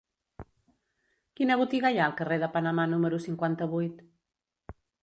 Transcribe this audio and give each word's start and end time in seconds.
Quina 1.39 1.59
botiga 1.61 1.91
hi 1.97 2.01
ha 2.01 2.09
al 2.09 2.17
carrer 2.23 2.41
de 2.45 2.51
Panamà 2.59 2.89
número 2.95 3.25
cinquanta-vuit? 3.31 4.07